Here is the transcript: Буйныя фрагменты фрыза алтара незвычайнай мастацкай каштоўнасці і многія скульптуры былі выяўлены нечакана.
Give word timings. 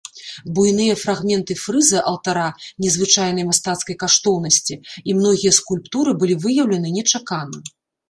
Буйныя 0.53 0.95
фрагменты 1.01 1.57
фрыза 1.63 1.99
алтара 2.13 2.47
незвычайнай 2.87 3.47
мастацкай 3.51 4.01
каштоўнасці 4.07 4.81
і 4.87 5.11
многія 5.21 5.55
скульптуры 5.63 6.11
былі 6.21 6.43
выяўлены 6.43 6.87
нечакана. 7.01 7.57